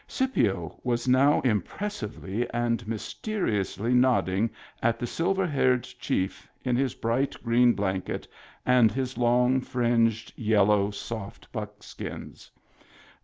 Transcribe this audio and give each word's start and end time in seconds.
Scipio 0.07 0.81
was 0.83 1.07
now 1.07 1.41
impressively 1.41 2.49
and 2.49 2.87
mysteriously 2.87 3.93
nodding 3.93 4.49
at 4.81 4.97
the 4.97 5.05
sil 5.05 5.29
ver 5.37 5.45
haired 5.45 5.83
chief 5.83 6.49
in 6.65 6.75
his 6.75 6.95
bright, 6.95 7.35
green 7.43 7.73
blanket, 7.73 8.27
and 8.65 8.91
his 8.91 9.15
long, 9.15 9.61
fringed, 9.61 10.33
yellow, 10.35 10.89
soft 10.89 11.51
buckskins. 11.51 12.49